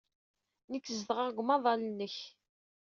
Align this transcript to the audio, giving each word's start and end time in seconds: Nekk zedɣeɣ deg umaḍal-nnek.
Nekk 0.71 0.87
zedɣeɣ 0.97 1.27
deg 1.29 1.39
umaḍal-nnek. 1.41 2.15